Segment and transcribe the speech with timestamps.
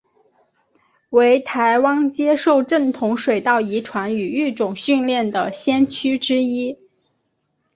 [1.11, 6.75] 为台湾接受正统水稻遗传与育种训练的先驱之一。